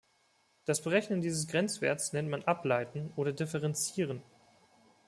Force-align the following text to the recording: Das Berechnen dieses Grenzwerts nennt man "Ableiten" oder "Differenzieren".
Das 0.65 0.81
Berechnen 0.81 1.21
dieses 1.21 1.47
Grenzwerts 1.47 2.11
nennt 2.11 2.27
man 2.27 2.41
"Ableiten" 2.43 3.13
oder 3.17 3.33
"Differenzieren". 3.33 4.23